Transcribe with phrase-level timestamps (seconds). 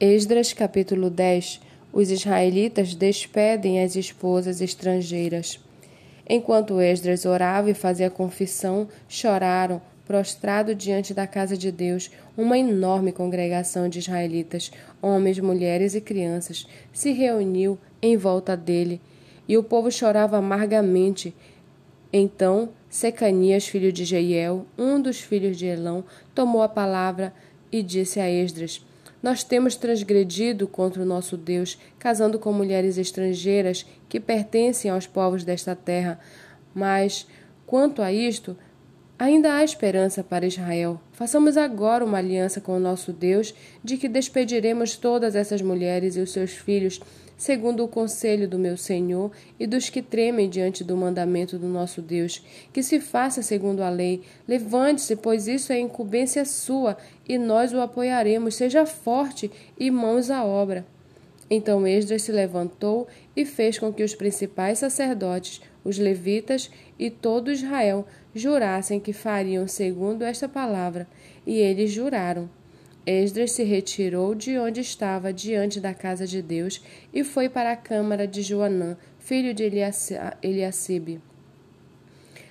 [0.00, 1.60] Esdras capítulo 10
[1.92, 5.58] Os israelitas despedem as esposas estrangeiras.
[6.28, 13.10] Enquanto Esdras orava e fazia confissão, choraram, prostrado diante da casa de Deus, uma enorme
[13.10, 14.70] congregação de israelitas,
[15.02, 19.00] homens, mulheres e crianças, se reuniu em volta dele,
[19.48, 21.34] e o povo chorava amargamente.
[22.12, 26.04] Então Secanias, filho de Jeiel, um dos filhos de Elão,
[26.36, 27.34] tomou a palavra
[27.72, 28.80] e disse a Esdras:
[29.28, 35.44] nós temos transgredido contra o nosso Deus, casando com mulheres estrangeiras que pertencem aos povos
[35.44, 36.18] desta terra.
[36.74, 37.26] Mas,
[37.66, 38.56] quanto a isto,
[39.18, 40.98] ainda há esperança para Israel.
[41.12, 46.20] Façamos agora uma aliança com o nosso Deus, de que despediremos todas essas mulheres e
[46.20, 46.98] os seus filhos
[47.38, 52.02] segundo o conselho do meu Senhor e dos que tremem diante do mandamento do nosso
[52.02, 54.22] Deus, que se faça segundo a lei.
[54.46, 58.56] Levante-se, pois isso é incumbência sua, e nós o apoiaremos.
[58.56, 60.84] Seja forte e mãos à obra.
[61.48, 67.52] Então Esdras se levantou e fez com que os principais sacerdotes, os levitas e todo
[67.52, 71.06] Israel jurassem que fariam segundo esta palavra,
[71.46, 72.50] e eles juraram.
[73.10, 77.76] Esdras se retirou de onde estava diante da casa de Deus e foi para a
[77.76, 79.64] câmara de Joanã, filho de
[80.42, 81.18] Eliacibe.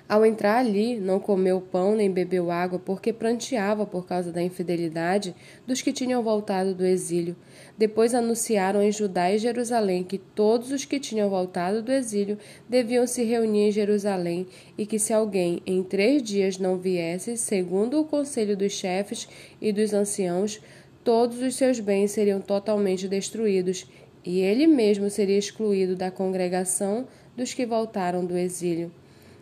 [0.09, 5.35] Ao entrar ali, não comeu pão nem bebeu água, porque pranteava por causa da infidelidade
[5.65, 7.35] dos que tinham voltado do exílio.
[7.77, 12.37] Depois anunciaram em Judá e Jerusalém que todos os que tinham voltado do exílio
[12.69, 14.47] deviam se reunir em Jerusalém
[14.77, 19.27] e que se alguém em três dias não viesse, segundo o conselho dos chefes
[19.61, 20.61] e dos anciãos,
[21.03, 23.85] todos os seus bens seriam totalmente destruídos
[24.23, 28.89] e ele mesmo seria excluído da congregação dos que voltaram do exílio.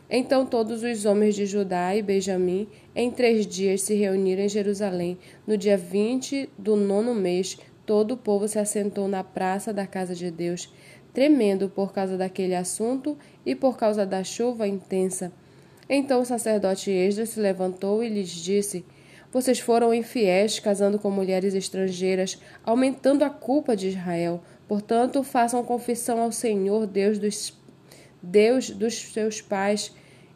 [0.10, 5.18] Então todos os homens de Judá e Benjamim em três dias se reuniram em Jerusalém.
[5.48, 10.14] No dia vinte do nono mês, todo o povo se assentou na praça da casa
[10.14, 10.72] de Deus,
[11.14, 15.32] tremendo por causa daquele assunto e por causa da chuva intensa.
[15.90, 18.86] Então o sacerdote Esdras se levantou e lhes disse:
[19.32, 24.42] Vocês foram infiéis, casando com mulheres estrangeiras, aumentando a culpa de Israel.
[24.68, 27.54] Portanto, façam confissão ao Senhor, Deus dos
[28.26, 29.94] Deus dos seus pais,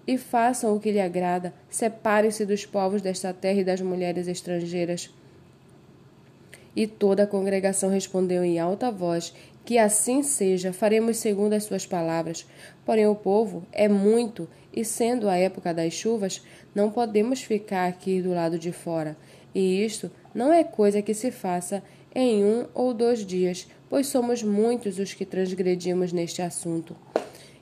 [0.10, 1.54] e façam o que lhe agrada.
[1.70, 5.14] Separem-se dos povos desta terra e das mulheres estrangeiras.
[6.76, 9.32] E toda a congregação respondeu em alta voz:
[9.64, 12.48] Que assim seja, faremos segundo as suas palavras.
[12.86, 16.42] Porém, o povo é muito, e sendo a época das chuvas,
[16.74, 19.16] não podemos ficar aqui do lado de fora.
[19.54, 21.84] E isto não é coisa que se faça
[22.16, 26.96] em um ou dois dias, pois somos muitos os que transgredimos neste assunto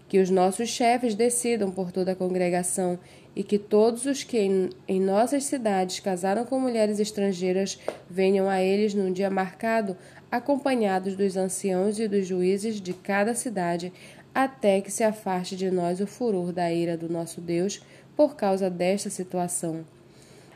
[0.07, 2.97] que os nossos chefes decidam por toda a congregação
[3.35, 7.77] e que todos os que em, em, nossas cidades casaram com mulheres estrangeiras
[8.09, 9.95] venham a eles num dia marcado,
[10.31, 13.93] acompanhados dos anciãos e dos juízes de cada cidade,
[14.33, 17.81] até que se afaste de nós o furor da ira do nosso Deus
[18.15, 19.85] por causa desta situação.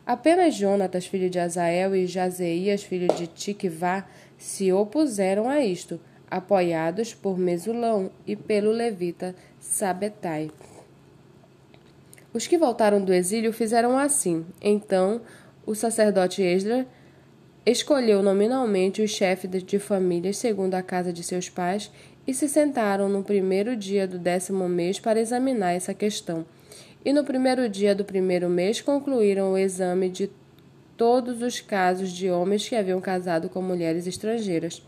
[0.06, 4.08] Apenas Jonatas, filho de Azael, e Jazeias, filho de Tiquivá,
[4.38, 6.00] se opuseram a isto
[6.32, 10.50] apoiados por Mesulão e pelo levita Sabetai.
[12.34, 14.46] Os que voltaram do exílio fizeram assim.
[14.62, 15.20] Então,
[15.66, 16.88] o sacerdote Esdra
[17.66, 21.92] escolheu nominalmente os chefes de famílias segundo a casa de seus pais
[22.26, 26.46] e se sentaram no primeiro dia do décimo mês para examinar essa questão.
[27.04, 30.30] E no primeiro dia do primeiro mês concluíram o exame de
[30.96, 34.84] todos os casos de homens que haviam casado com mulheres estrangeiras.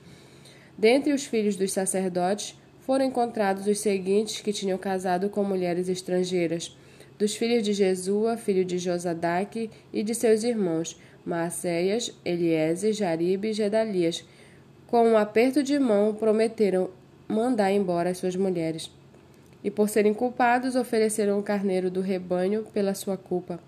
[0.77, 6.75] Dentre os filhos dos sacerdotes foram encontrados os seguintes que tinham casado com mulheres estrangeiras:
[7.17, 13.53] dos filhos de Jesua, filho de Josadaque, e de seus irmãos, Maacéias, Eliezer, Jaribe e
[13.53, 14.25] Gedalias.
[14.87, 16.89] Com um aperto de mão, prometeram
[17.27, 18.91] mandar embora as suas mulheres.
[19.63, 23.59] E por serem culpados, ofereceram o carneiro do rebanho pela sua culpa.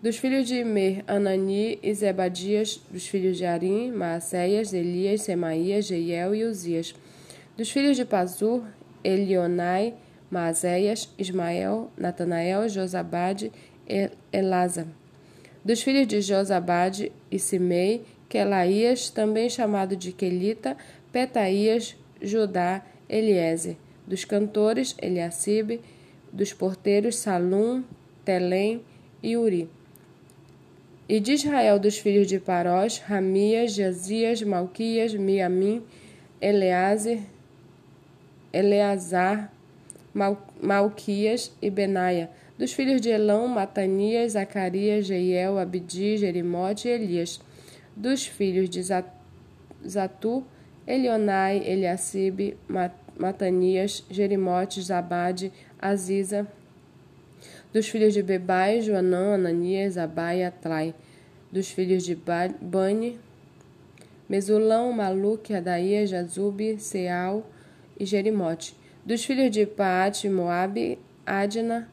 [0.00, 6.36] Dos filhos de Imer, Anani e Zebadias, dos filhos de Arim, Maacéias, Elias, Semaías, Jeiel
[6.36, 6.94] e Uzias.
[7.56, 8.62] Dos filhos de Pazur,
[9.02, 9.94] Elionai,
[10.30, 13.50] Maazéias, Ismael, Natanael, Josabade
[13.88, 14.86] e Elasa.
[15.64, 20.76] Dos filhos de Josabade e Simei, Quelaías, também chamado de Quelita,
[21.10, 23.76] Petaías, Judá, Eliezer.
[24.06, 25.80] Dos cantores, Eliacibe.
[26.32, 27.82] Dos porteiros, Salum,
[28.24, 28.80] Telém
[29.20, 29.68] e Uri.
[31.08, 35.82] E de Israel dos filhos de Parós, Ramias, Jazias, Malquias, Miamim,
[36.38, 37.20] Eleazer,
[38.52, 39.50] Eleazar,
[40.12, 42.28] Mal, Malquias e Benaia.
[42.58, 47.40] Dos filhos de Elão, Matanias, Zacarias, Jeiel, Abdi, Jerimote e Elias.
[47.96, 50.44] Dos filhos de Zatu,
[50.86, 52.58] Elionai, Eliacibe,
[53.16, 55.50] Matanias, Jerimote, Zabade,
[55.80, 56.46] Aziza.
[57.72, 60.94] Dos filhos de Bebai, Joanã, Ananias, Abai e Atlai.
[61.50, 62.16] Dos filhos de
[62.60, 63.18] Bani,
[64.28, 67.44] Mesulão, Maluque, Adaía, Jazube, Seal
[67.98, 68.74] e Jerimote.
[69.04, 71.88] Dos filhos de Paate, Moabe, Adna,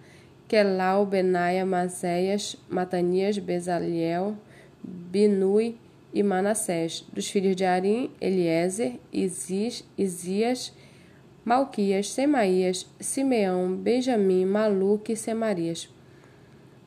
[0.48, 4.36] Quelau, Benaia, Maséias, Matanias, Bezaliel,
[4.84, 5.78] Binui
[6.14, 7.06] e Manassés.
[7.12, 10.74] Dos filhos de Arim, Eliezer, Isis, Isias,
[11.46, 15.88] Malquias, Semaías, Simeão, Benjamim, Maluque e Semarias.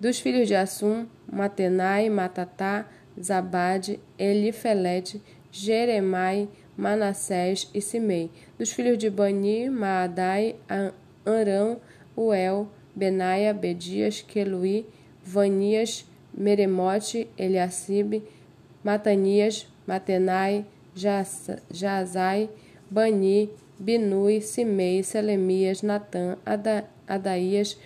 [0.01, 2.89] Dos filhos de Assum, Matenai, Matatá,
[3.23, 5.23] Zabade, Elifelete,
[5.53, 8.33] Jeremai, Manassés e Simei.
[8.59, 10.57] Dos filhos de Bani, Maadai,
[11.25, 11.81] Arão,
[12.17, 14.87] Uel, Benaia, Bedias, Queluí,
[15.23, 16.05] Vanias,
[16.37, 18.25] Meremote, Eliacibe,
[18.83, 20.67] Matanias, Matenai,
[21.71, 22.51] Jazai,
[22.91, 27.79] Bani, Binui, Simei, Selemias, Natã, Ada, Adaías,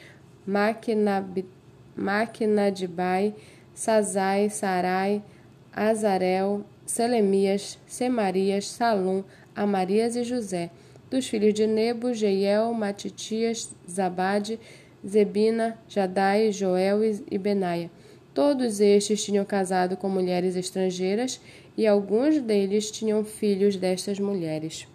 [1.94, 3.34] Maquinadibai,
[3.74, 5.22] Sazai, Sarai,
[5.72, 9.22] Azarel, Selemias, Semarias, Salum,
[9.54, 10.70] Amarias e José.
[11.10, 14.58] Dos filhos de Nebo, Jeiel, Matitias, Zabade,
[15.06, 17.00] Zebina, Jadai, Joel
[17.30, 17.90] e Benaia.
[18.32, 21.38] Todos estes tinham casado com mulheres estrangeiras
[21.76, 24.86] e alguns deles tinham filhos destas mulheres.